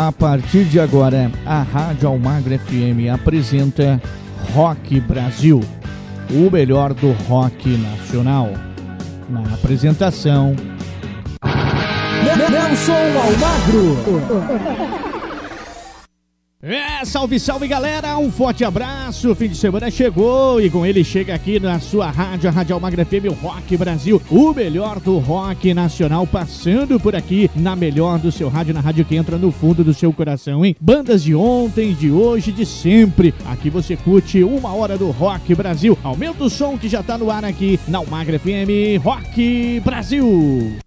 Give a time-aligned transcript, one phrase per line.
[0.00, 4.00] A partir de agora, a Rádio Almagro FM apresenta
[4.54, 5.60] Rock Brasil,
[6.30, 8.48] o melhor do rock nacional.
[9.28, 10.54] Na apresentação,
[12.22, 14.87] Nelson Almagro.
[17.04, 21.60] Salve, salve galera, um forte abraço, fim de semana chegou e com ele chega aqui
[21.60, 26.26] na sua rádio, a Rádio Almagra FM, o Rock Brasil, o melhor do rock nacional,
[26.26, 29.94] passando por aqui na melhor do seu rádio, na rádio que entra no fundo do
[29.94, 30.76] seu coração, hein?
[30.80, 35.96] Bandas de ontem, de hoje, de sempre, aqui você curte uma hora do Rock Brasil,
[36.02, 40.78] aumenta o som que já tá no ar aqui na Almagra FM, Rock Brasil.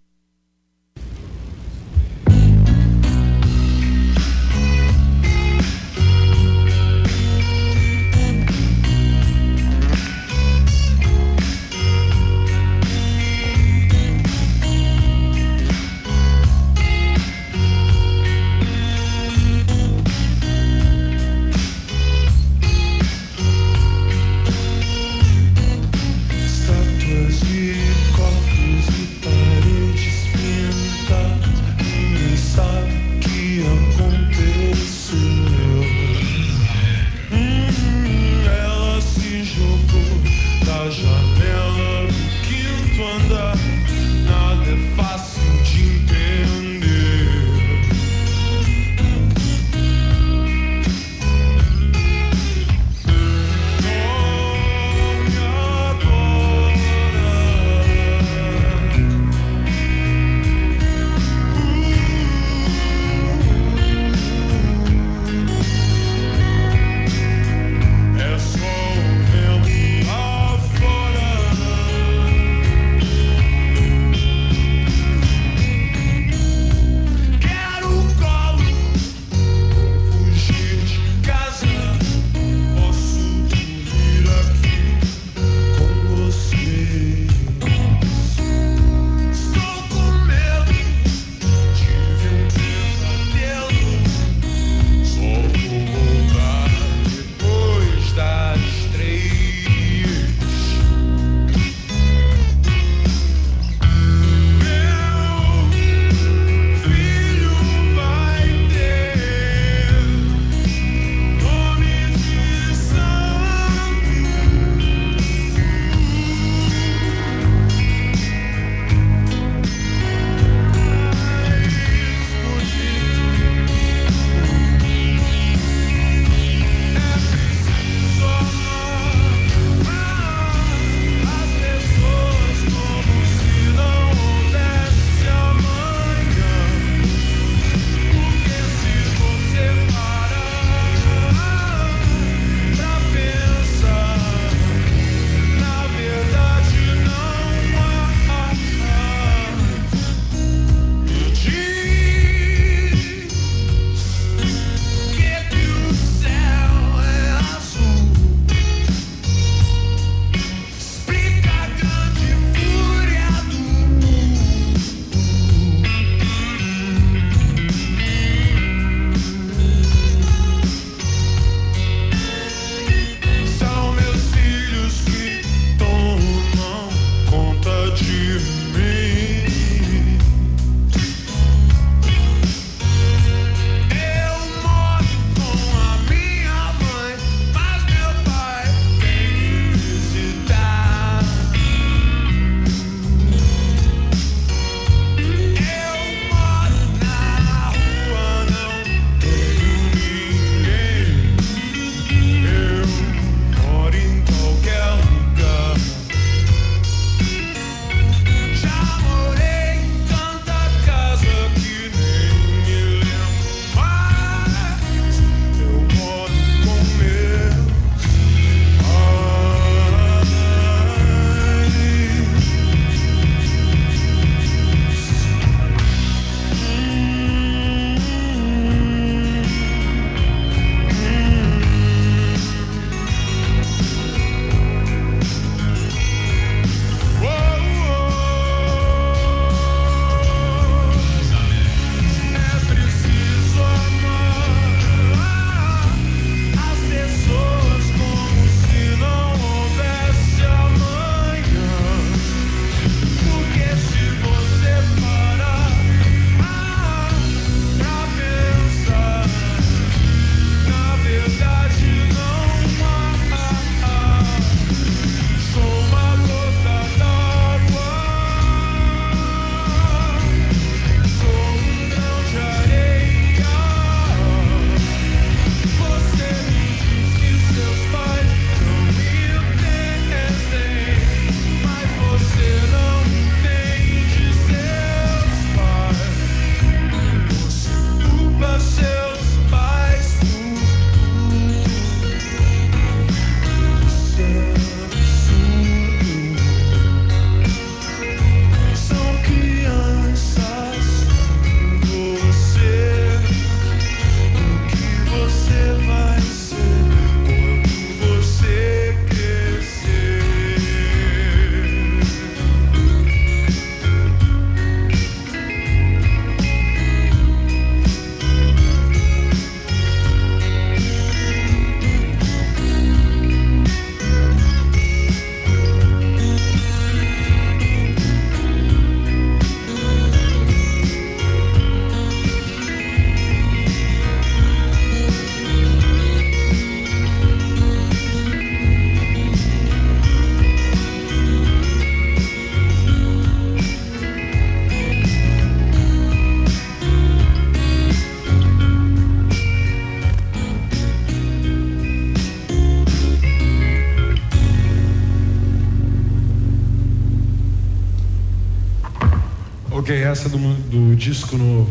[359.92, 361.70] É essa do, do disco novo.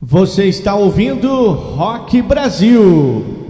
[0.00, 3.41] Você está ouvindo Rock Brasil.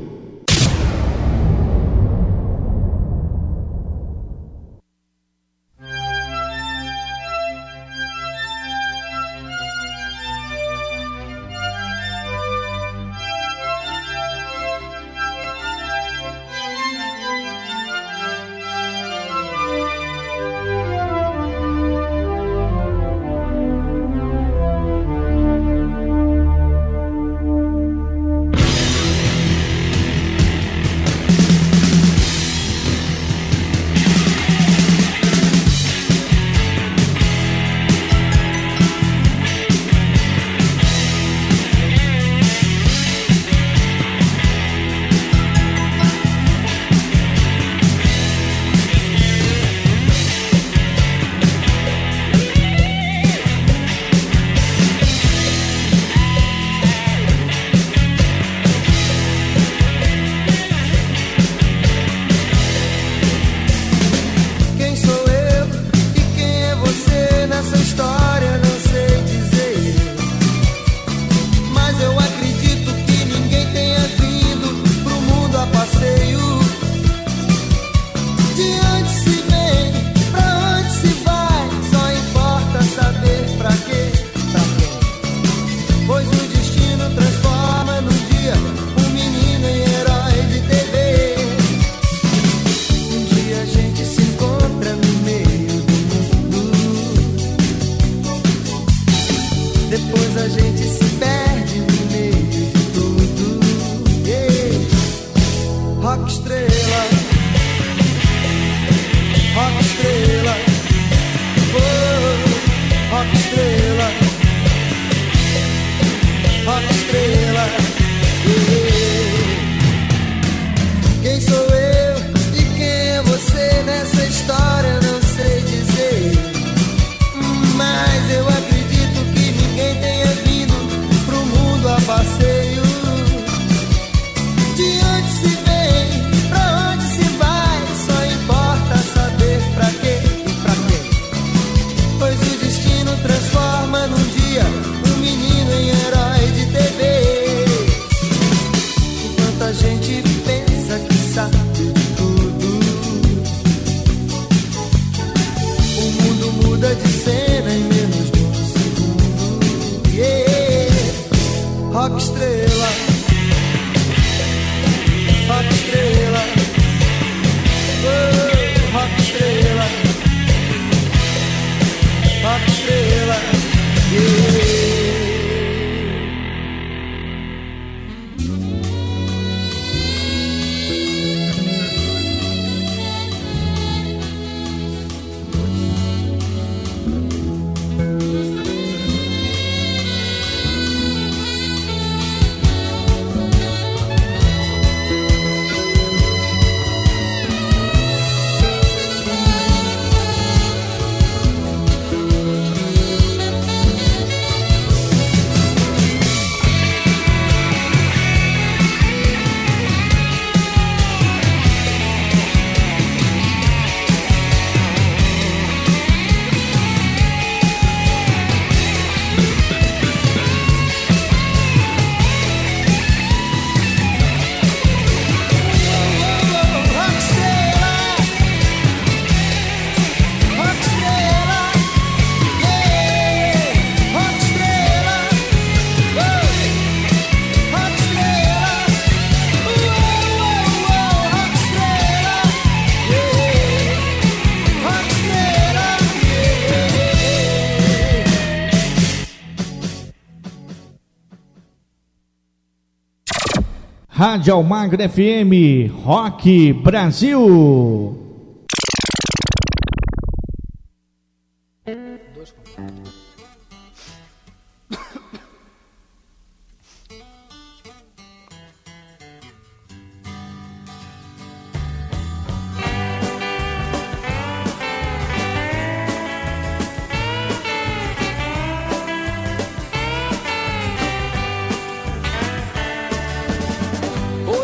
[254.23, 258.02] Rádio Almagro FM, Rock Brasil.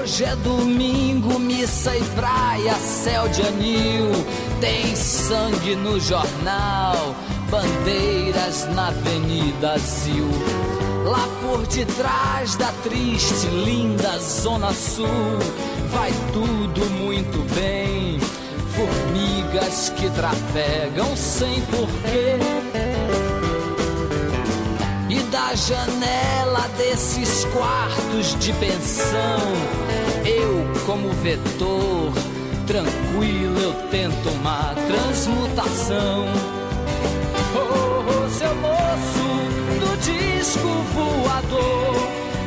[0.08, 4.10] Hoje é domingo, missa e praia, céu de anil
[4.58, 7.14] Tem sangue no jornal,
[7.50, 10.30] bandeiras na Avenida Zil.
[11.04, 15.06] Lá por detrás da triste, linda Zona Sul,
[15.92, 18.18] vai tudo muito bem.
[18.70, 23.07] Formigas que trafegam sem porquê.
[25.38, 29.38] Da janela desses quartos de pensão,
[30.26, 32.12] eu, como vetor,
[32.66, 36.26] tranquilo, eu tento uma transmutação.
[37.54, 39.28] Oh, oh, seu moço
[39.78, 41.94] do disco voador,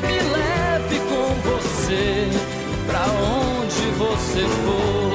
[0.02, 2.28] me leve com você
[2.88, 5.14] pra onde você for.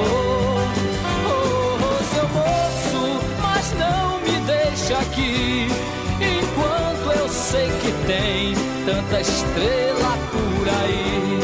[1.27, 5.67] Oh, oh, seu moço, mas não me deixe aqui
[8.07, 8.53] tem
[8.85, 11.39] tanta estrela por aí.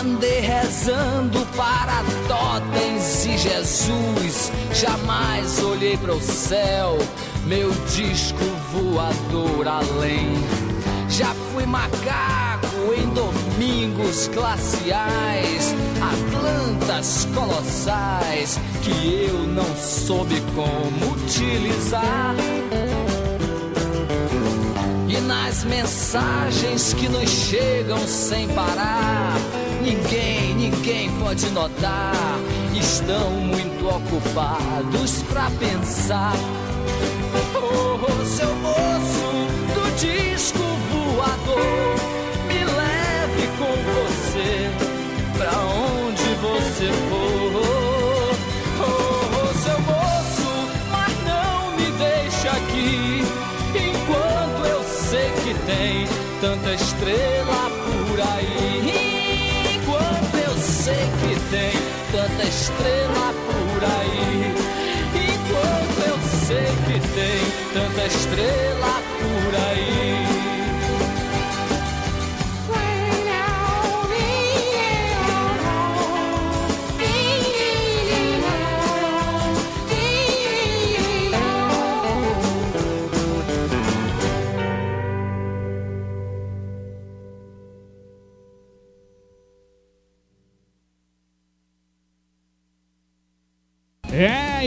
[0.00, 4.52] Andei rezando para totens e Jesus.
[4.72, 6.96] Jamais olhei para o céu,
[7.44, 10.61] meu disco voador além.
[11.12, 22.34] Já fui macaco em domingos glaciais, Atlantas colossais que eu não soube como utilizar.
[25.06, 29.34] E nas mensagens que nos chegam sem parar,
[29.82, 32.14] ninguém, ninguém pode notar.
[32.74, 36.32] Estão muito ocupados pra pensar.
[37.54, 39.42] Oh, oh, seu moço
[39.74, 40.72] do disco
[41.14, 41.94] voador,
[42.48, 44.70] me leve com você
[45.36, 47.52] pra onde você for.
[48.80, 48.92] Oh,
[49.38, 50.50] oh, seu moço,
[50.90, 53.22] mas não me deixe aqui
[53.74, 56.06] enquanto eu sei que tem
[56.40, 59.74] tanta estrela por aí.
[59.74, 61.72] Enquanto eu sei que tem
[62.10, 64.54] tanta estrela por aí.
[65.14, 67.40] Enquanto eu sei que tem
[67.74, 69.01] tanta estrela por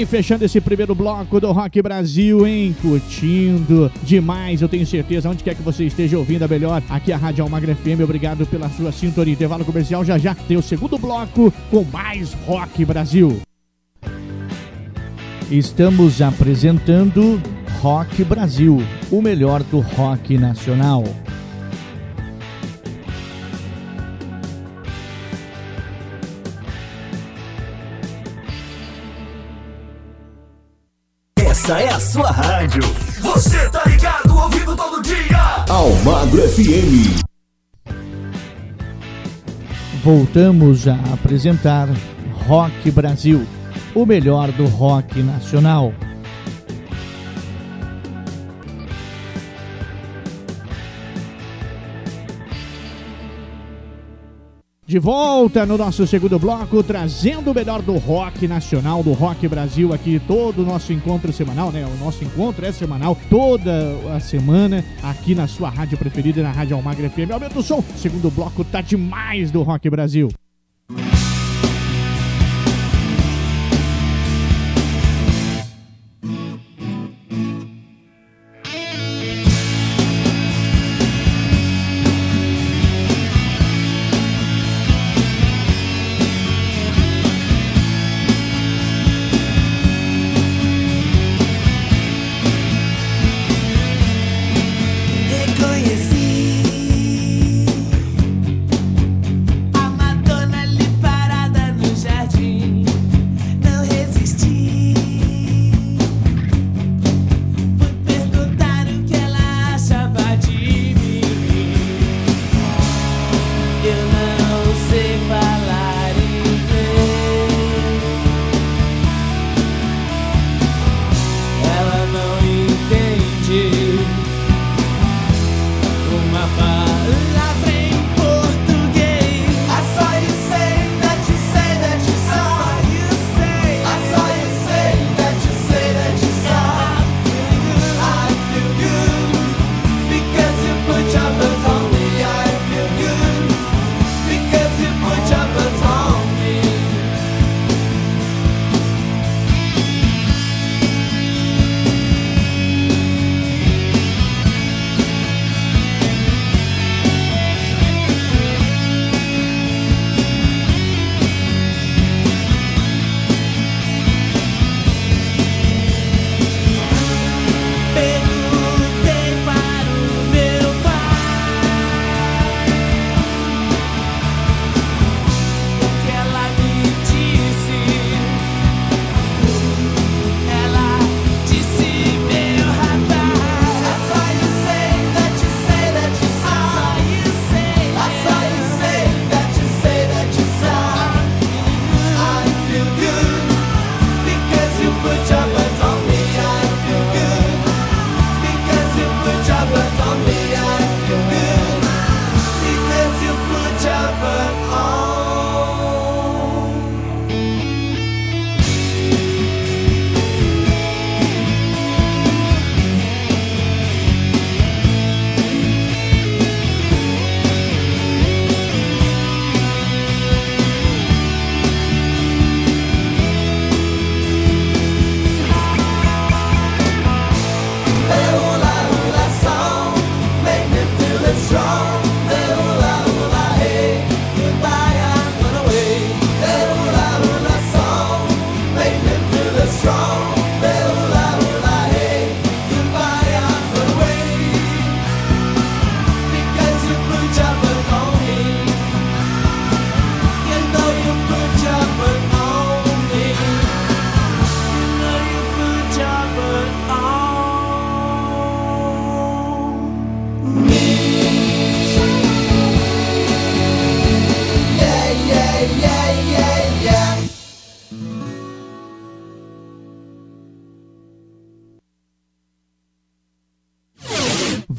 [0.06, 2.76] É, fechando esse primeiro bloco do Rock Brasil, hein?
[2.80, 5.30] Curtindo demais, eu tenho certeza.
[5.30, 8.02] Onde quer que você esteja ouvindo a melhor, aqui a Rádio Almagra FM.
[8.04, 9.34] Obrigado pela sua sintonia.
[9.34, 13.42] Intervalo comercial já já tem o segundo bloco com mais Rock Brasil.
[15.50, 17.42] Estamos apresentando
[17.82, 18.82] Rock Brasil,
[19.12, 21.04] o melhor do rock nacional.
[31.56, 32.82] Essa é a sua rádio.
[33.22, 35.64] Você tá ligado, ouvindo todo dia.
[35.70, 37.24] Almagro FM.
[40.04, 41.88] Voltamos a apresentar
[42.46, 43.48] Rock Brasil,
[43.96, 45.94] o melhor do rock nacional.
[54.96, 59.94] De volta no nosso segundo bloco, trazendo o melhor do rock nacional, do rock Brasil
[59.94, 61.86] aqui, todo o nosso encontro semanal, né?
[61.86, 63.74] O nosso encontro é semanal, toda
[64.16, 67.30] a semana, aqui na sua rádio preferida, na Rádio Almagra FM.
[67.30, 70.30] Aumenta o som, segundo bloco tá demais do Rock Brasil.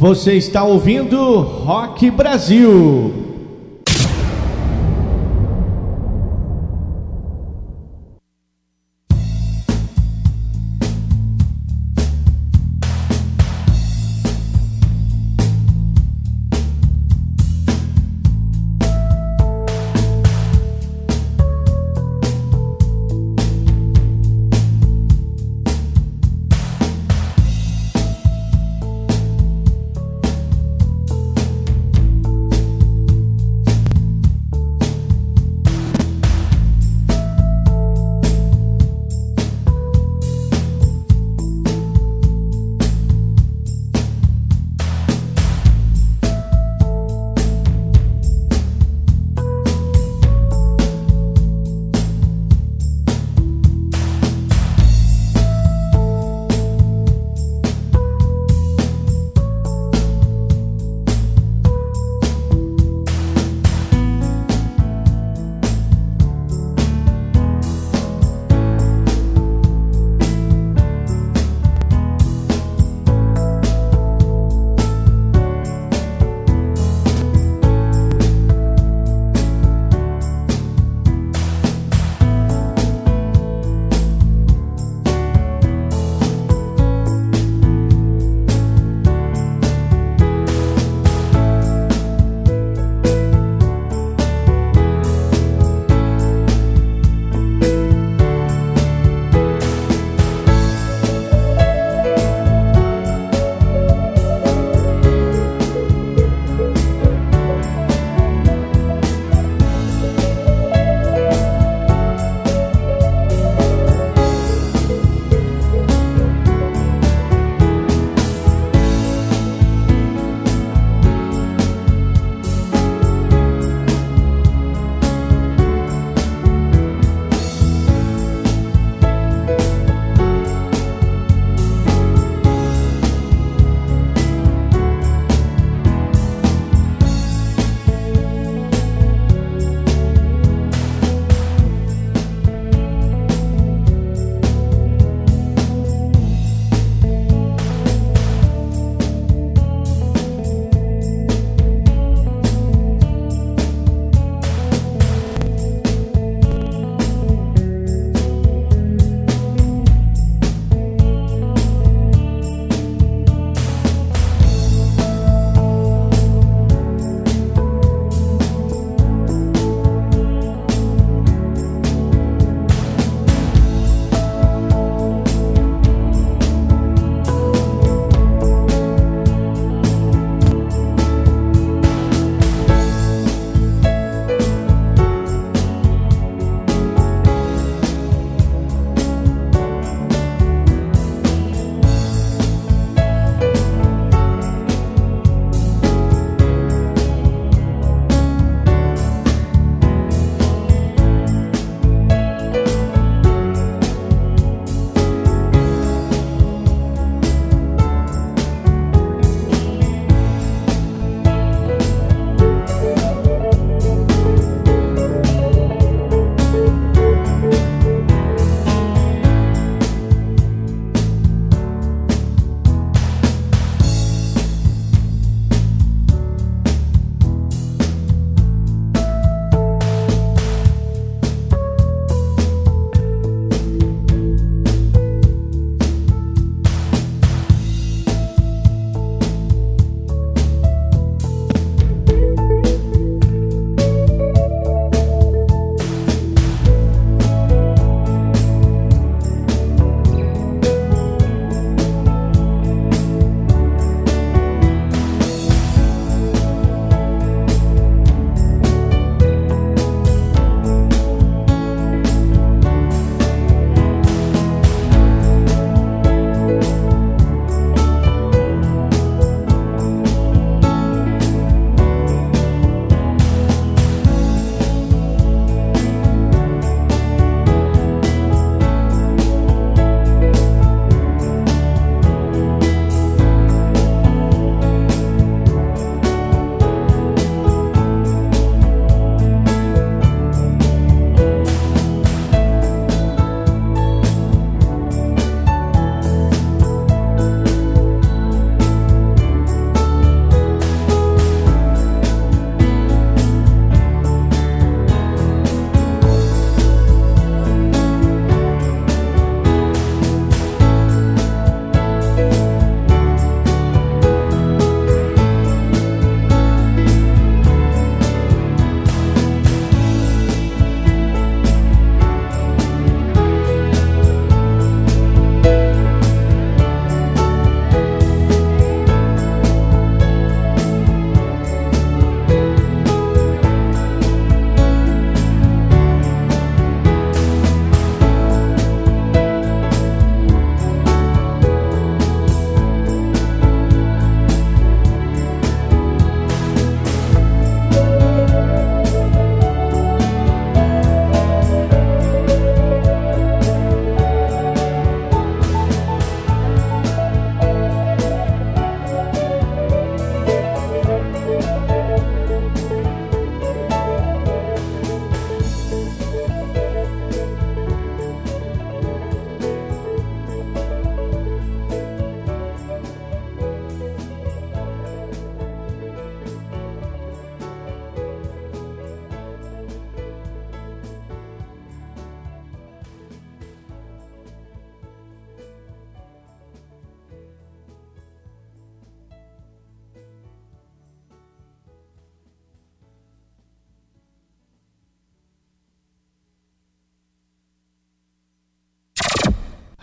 [0.07, 3.26] Você está ouvindo Rock Brasil.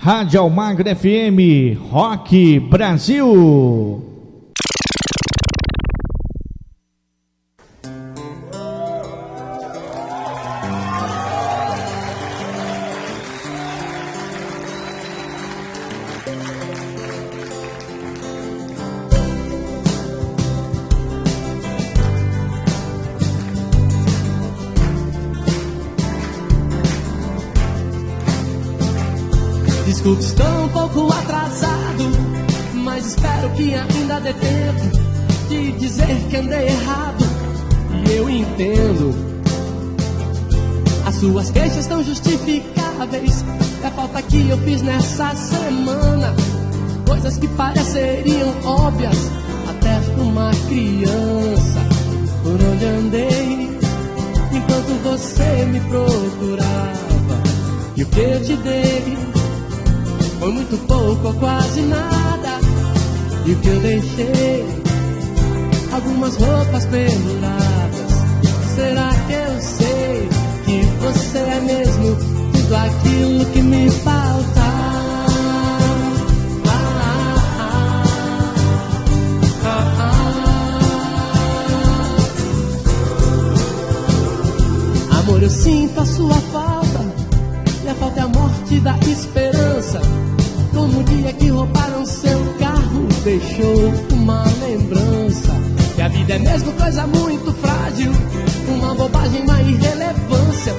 [0.04, 4.13] Rádio Almagro FM, Rock Brasil.
[30.20, 32.12] Estou um pouco atrasado,
[32.74, 35.04] mas espero que ainda dê tempo
[35.50, 37.24] de dizer que andei errado.
[38.06, 39.14] E eu entendo.
[41.06, 43.44] As suas queixas estão justificáveis.
[43.84, 46.34] É falta que eu fiz nessa semana.
[47.08, 49.18] Coisas que pareceriam óbvias
[49.70, 51.80] até uma criança.
[52.44, 53.80] Por onde andei
[54.52, 57.04] enquanto você me procurava.
[57.96, 59.33] E o que eu te dei
[60.44, 62.60] foi muito pouco ou quase nada.
[63.46, 64.66] E o que eu deixei?
[65.94, 68.12] Algumas roupas penduradas.
[68.76, 70.28] Será que eu sei
[70.66, 72.18] que você é mesmo
[72.52, 74.60] tudo aquilo que me falta?
[76.66, 76.90] Ah,
[79.64, 80.12] ah,
[85.10, 85.20] ah.
[85.20, 87.00] Amor, eu sinto a sua falta.
[87.86, 90.02] E a falta é a morte da esperança.
[90.84, 95.54] Como o dia que roubaram seu carro, deixou uma lembrança.
[95.96, 98.12] Que a vida é mesmo coisa muito frágil,
[98.68, 100.74] uma bobagem, uma irrelevância.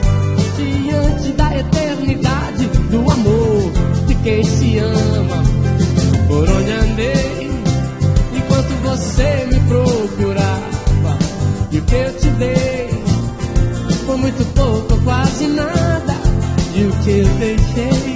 [0.59, 3.73] Diante da eternidade do amor
[4.07, 5.43] de quem se ama.
[6.29, 7.51] Por onde andei,
[8.37, 11.19] enquanto você me procurava.
[11.71, 12.90] E o que eu te dei
[14.05, 16.14] foi muito pouco, quase nada.
[16.75, 18.13] E o que eu deixei?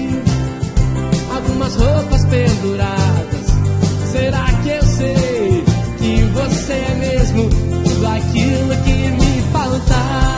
[1.68, 3.46] Algumas roupas penduradas.
[4.10, 5.64] Será que eu sei
[5.98, 7.50] que você é mesmo
[7.84, 10.37] tudo aquilo que me faltava?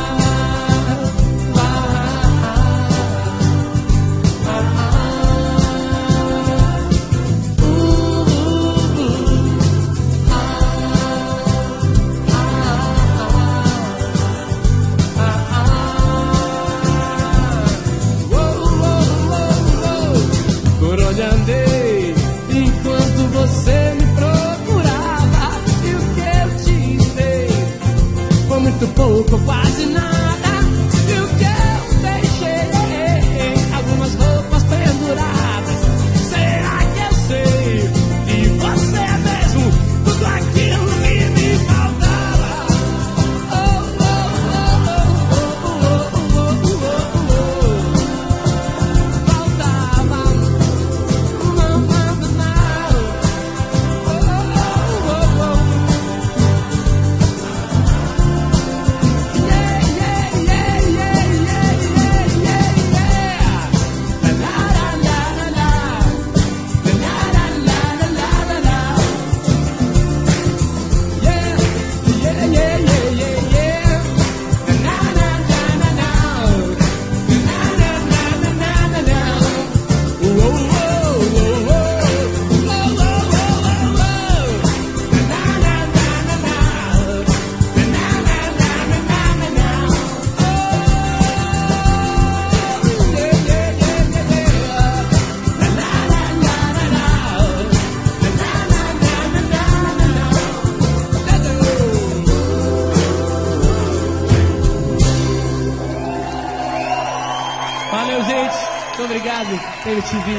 [109.91, 110.31] MTV.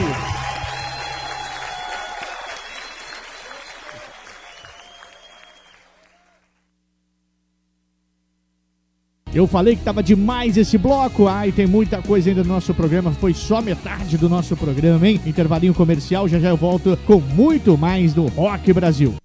[9.33, 11.27] Eu falei que tava demais esse bloco.
[11.27, 13.11] Ai, tem muita coisa ainda no nosso programa.
[13.11, 15.19] Foi só metade do nosso programa, hein?
[15.25, 16.27] Intervalinho comercial.
[16.27, 19.15] Já já eu volto com muito mais do Rock Brasil.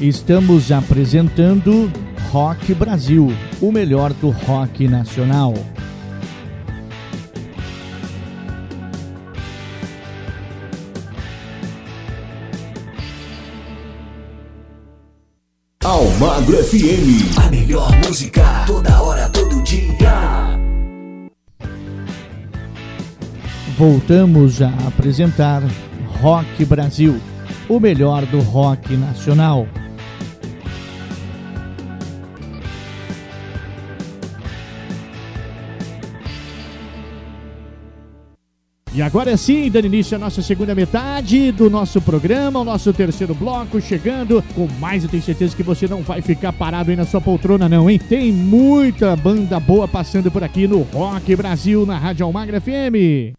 [0.00, 1.90] Estamos apresentando
[2.30, 5.54] Rock Brasil, o melhor do rock nacional.
[15.88, 17.34] Almagro FM.
[17.42, 20.60] A melhor música, toda hora, todo dia.
[23.78, 25.62] Voltamos a apresentar
[26.20, 27.18] Rock Brasil,
[27.70, 29.66] o melhor do rock nacional.
[38.98, 43.32] E agora sim, dando início à nossa segunda metade do nosso programa, o nosso terceiro
[43.32, 45.04] bloco chegando com mais.
[45.04, 47.96] Eu tenho certeza que você não vai ficar parado aí na sua poltrona, não, hein?
[47.96, 53.38] Tem muita banda boa passando por aqui no Rock Brasil, na Rádio Almagra FM.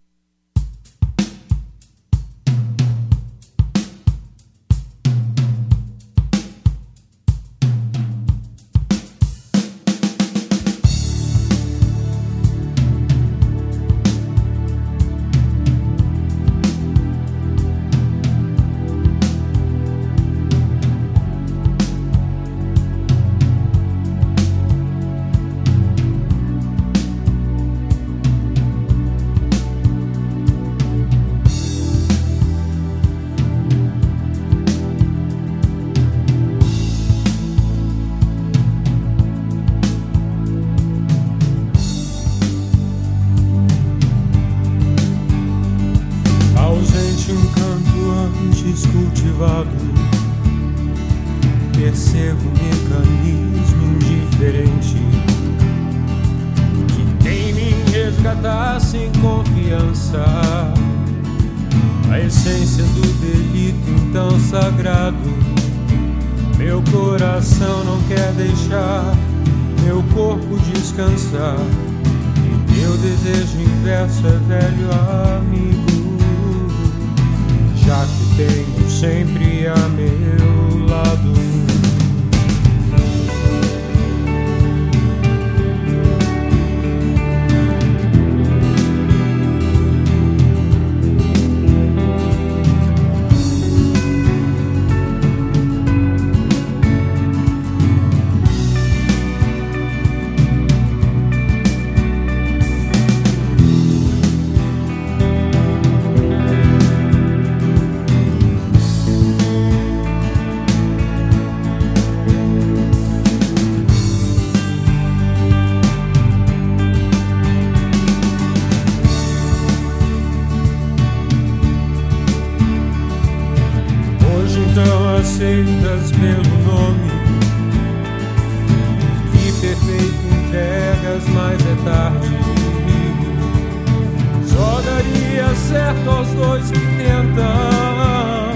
[135.89, 138.53] Certo aos dois que tentam.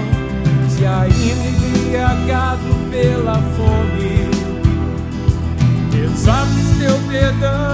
[0.68, 4.30] Se ainda embriagado pela fome
[5.92, 7.73] Exames teu perdão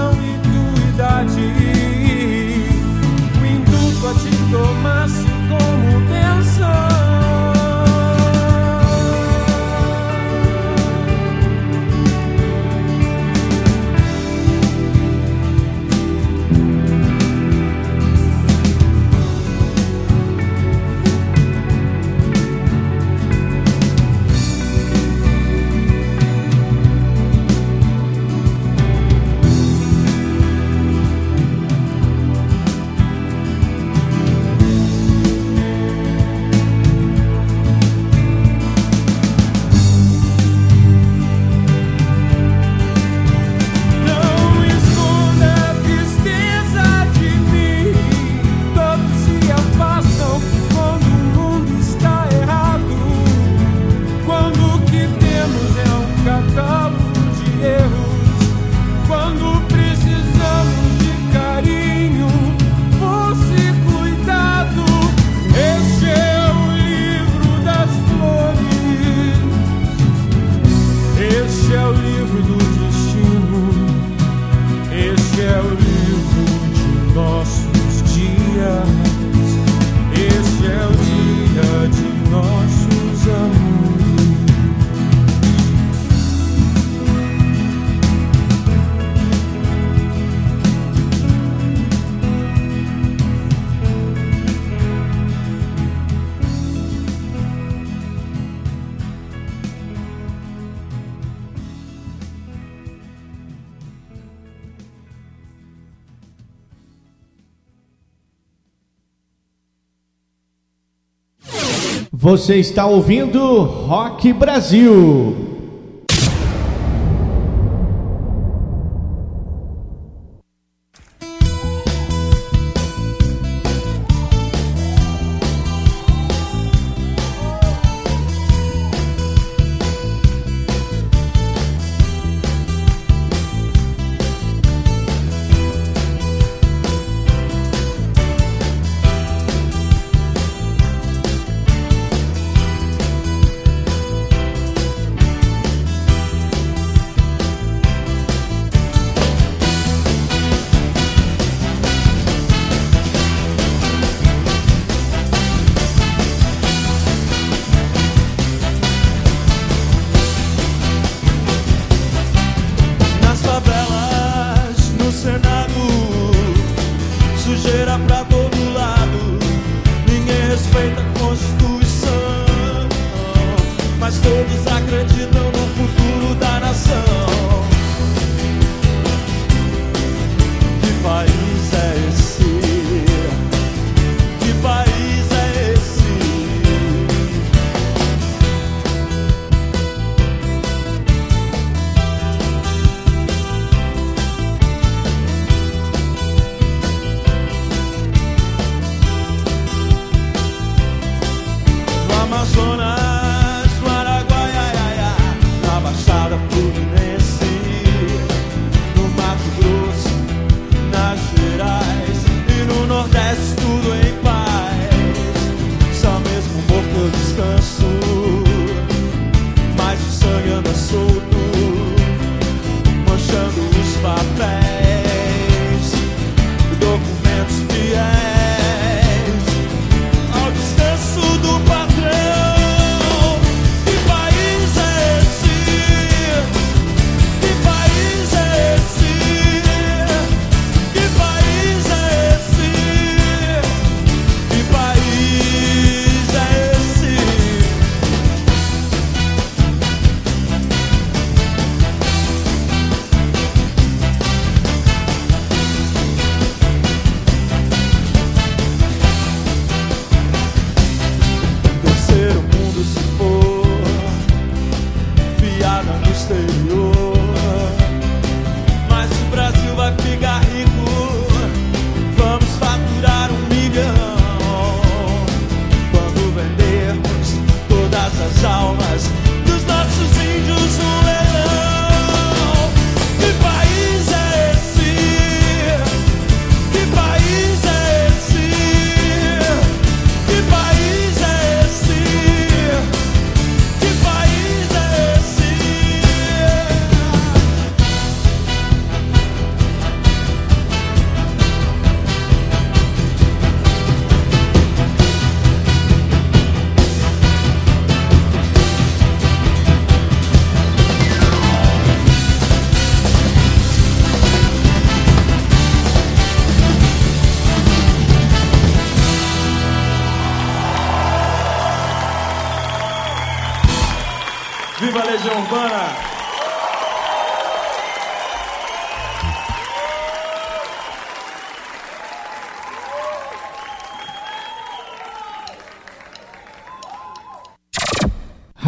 [112.31, 115.50] Você está ouvindo Rock Brasil.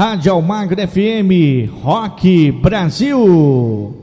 [0.04, 4.03] Rádio Almagro FM, Rock Brasil.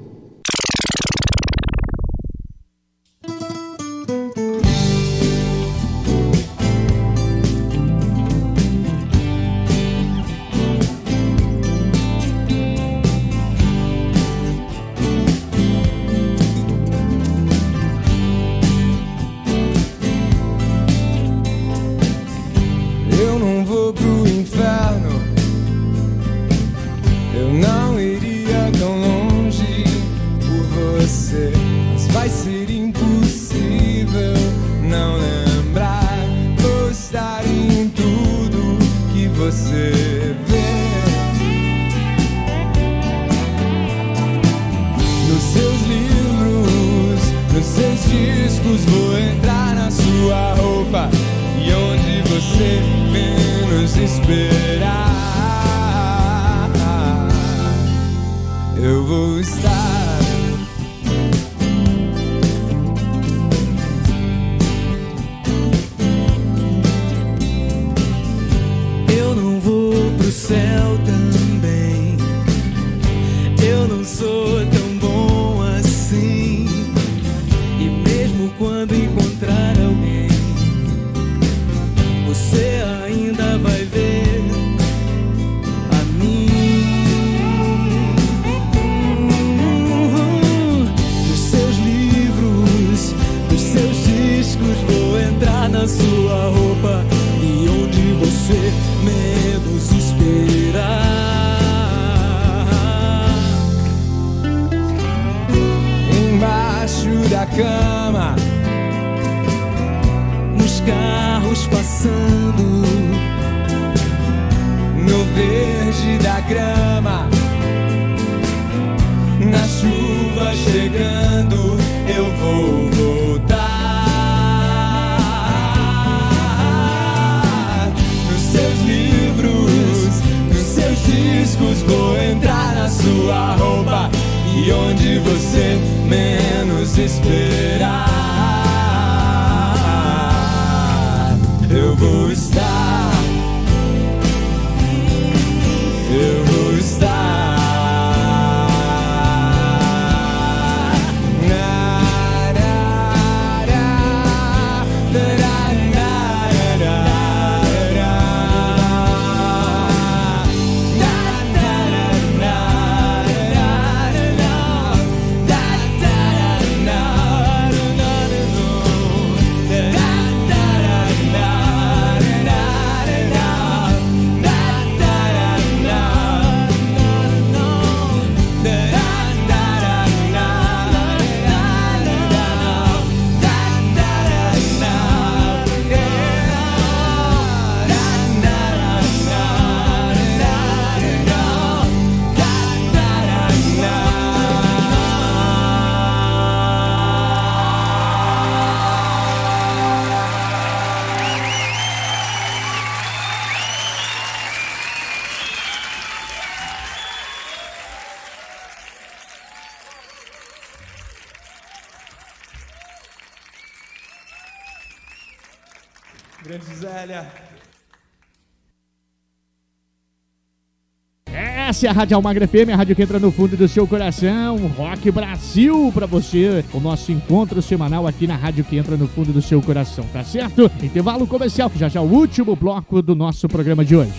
[221.81, 224.59] Essa é a Rádio Almagra FM, a rádio que entra no fundo do seu coração.
[224.77, 226.63] Rock Brasil pra você.
[226.75, 230.23] O nosso encontro semanal aqui na rádio que entra no fundo do seu coração, tá
[230.23, 230.71] certo?
[230.83, 234.13] Intervalo comercial, já já o último bloco do nosso programa de hoje.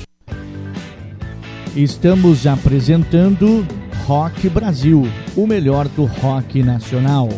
[1.76, 3.64] Estamos apresentando
[4.08, 5.08] Rock Brasil,
[5.38, 7.30] o melhor do rock nacional.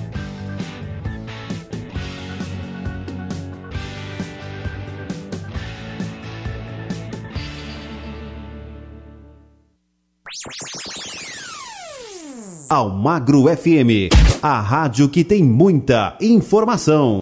[12.73, 14.09] Almagro FM,
[14.41, 17.19] a rádio que tem muita informação.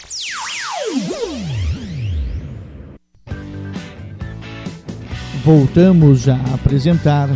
[5.44, 7.28] Voltamos a apresentar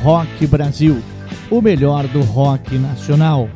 [0.00, 1.02] Rock Brasil,
[1.50, 3.48] o melhor do rock nacional.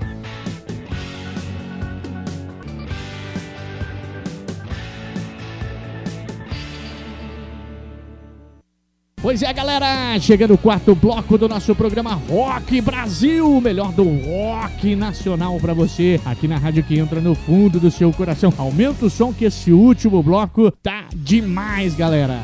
[9.30, 14.96] Pois é, galera, chegando o quarto bloco do nosso programa Rock Brasil, melhor do rock
[14.96, 18.52] nacional pra você, aqui na rádio que entra no fundo do seu coração.
[18.58, 22.40] Aumenta o som que esse último bloco tá demais, galera.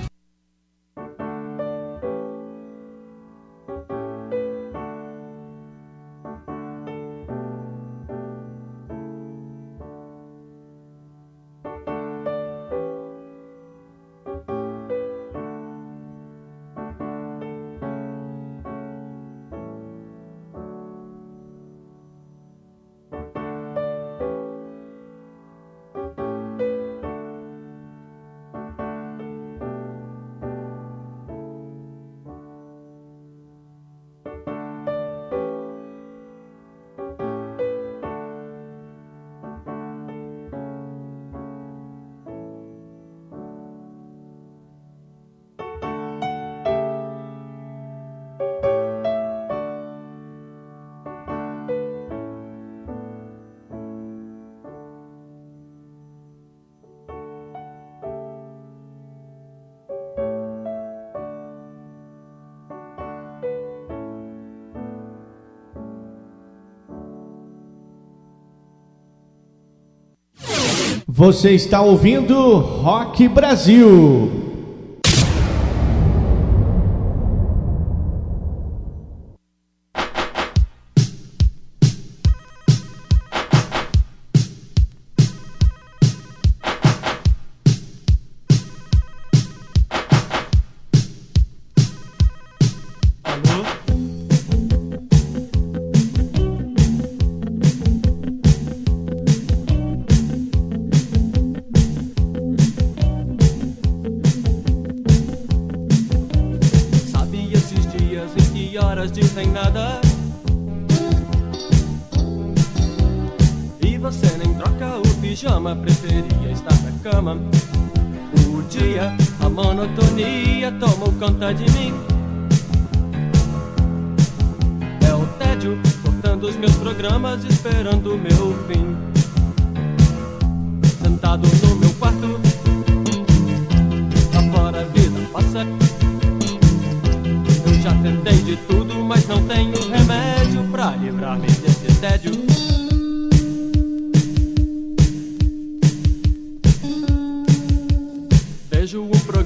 [71.16, 74.45] Você está ouvindo Rock Brasil.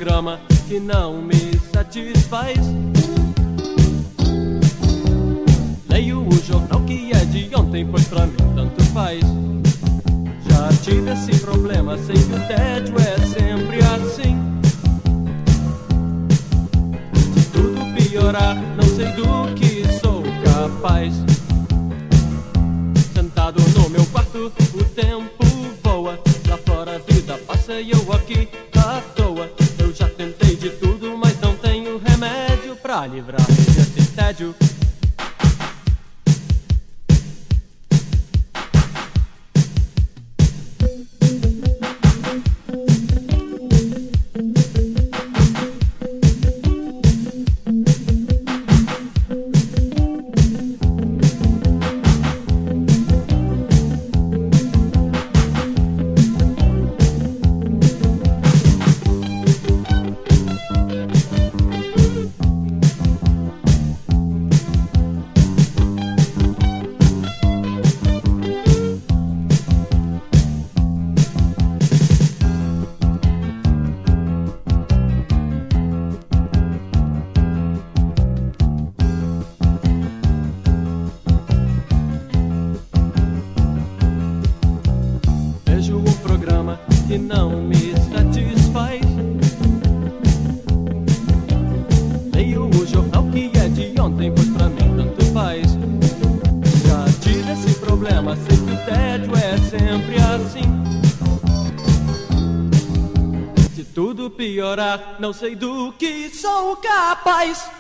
[0.01, 2.57] Programa que não me satisfaz.
[5.91, 9.21] Leio o jornal que é de ontem, pois pra mim tanto faz.
[10.49, 14.39] Já tive esse problema, sei que o tédio é sempre assim.
[17.35, 21.13] Se tudo piorar, não sei do que sou capaz.
[23.13, 25.45] Sentado no meu quarto, o tempo
[25.85, 26.19] voa.
[26.49, 28.49] Lá fora a vida passa e eu aqui
[33.07, 34.55] livrar-me desse tédio.
[104.41, 107.71] Piorar, não sei do que sou capaz.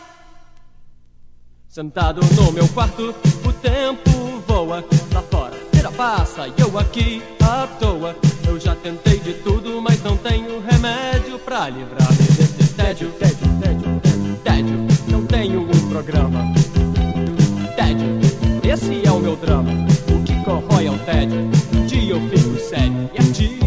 [1.66, 3.14] Sentado no meu quarto,
[3.46, 4.10] o tempo
[4.46, 4.84] voa
[5.14, 5.56] lá fora.
[5.72, 8.14] Feira passa e eu aqui à toa.
[8.46, 13.10] Eu já tentei de tudo, mas não tenho remédio pra livrar-me desse tédio.
[13.12, 14.86] Tédio, tédio, tédio, tédio.
[15.08, 16.44] Não tenho um programa.
[17.74, 18.20] Tédio,
[18.70, 19.70] esse é o meu drama.
[20.10, 21.40] O que corrói é o tédio.
[21.72, 23.59] Um dia eu fico sério e atiro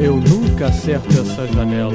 [0.00, 1.92] Eu nunca acerto essa janela.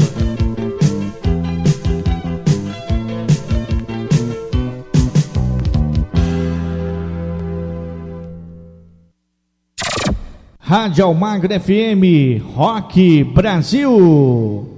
[10.59, 14.72] Rádio Almagro FM, Rock Brasil.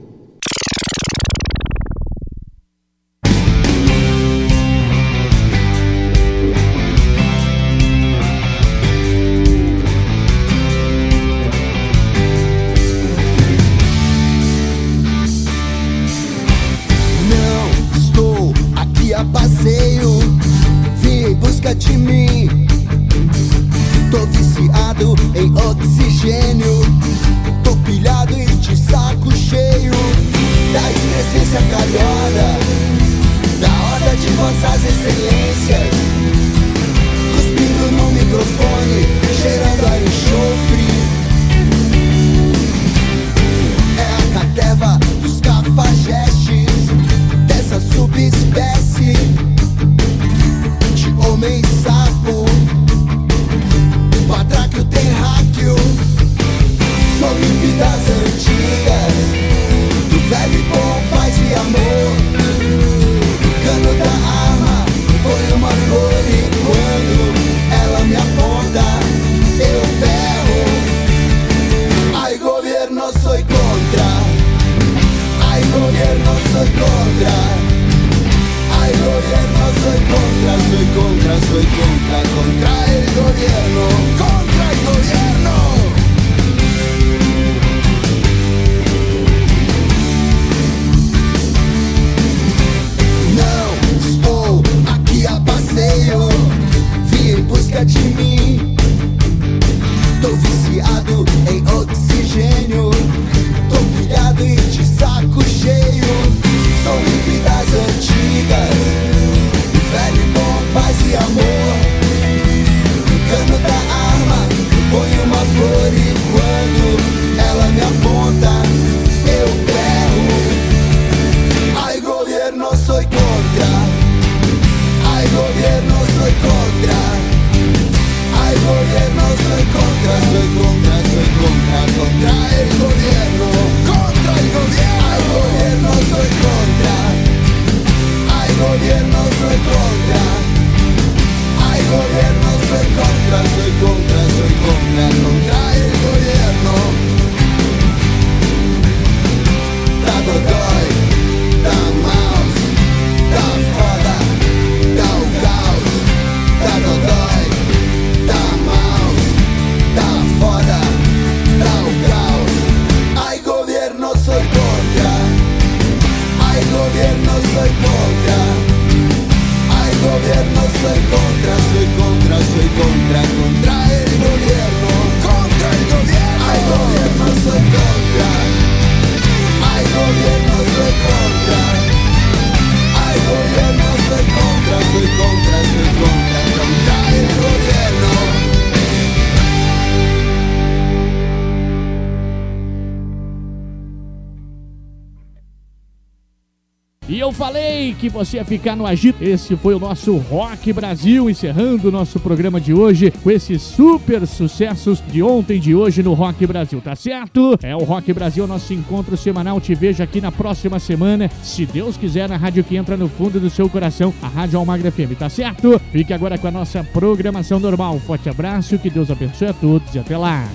[198.06, 199.24] Que você ia ficar no agito.
[199.24, 204.28] Esse foi o nosso Rock Brasil, encerrando o nosso programa de hoje com esses super
[204.28, 207.58] sucessos de ontem e de hoje no Rock Brasil, tá certo?
[207.64, 209.60] É o Rock Brasil, nosso encontro semanal.
[209.60, 213.40] Te vejo aqui na próxima semana, se Deus quiser, na rádio que entra no fundo
[213.40, 215.82] do seu coração, a Rádio Almagra FM, tá certo?
[215.92, 218.00] Fique agora com a nossa programação normal.
[218.00, 220.48] Forte abraço, que Deus abençoe a todos e até lá.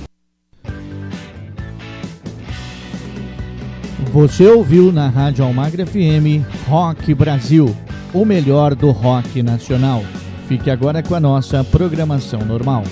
[4.08, 7.74] Você ouviu na Rádio Almagra FM Rock Brasil,
[8.12, 10.02] o melhor do rock nacional.
[10.48, 12.82] Fique agora com a nossa programação normal.